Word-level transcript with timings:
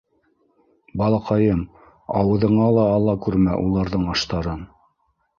—Балаҡайым, 1.01 1.59
ауыҙыңа 2.21 2.69
ла 2.77 2.85
ала 2.93 3.15
күрмә 3.27 3.59
уларҙың 3.65 4.07
аштарын. 4.15 4.65